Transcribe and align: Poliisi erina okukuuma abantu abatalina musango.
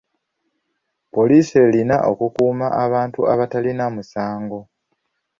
Poliisi 1.13 1.53
erina 1.65 1.95
okukuuma 2.11 2.67
abantu 2.83 3.19
abatalina 3.33 3.85
musango. 3.95 4.59